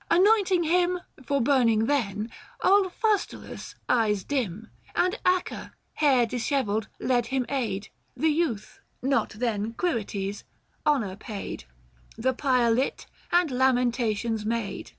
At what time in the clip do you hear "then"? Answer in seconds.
1.86-2.30, 9.30-9.72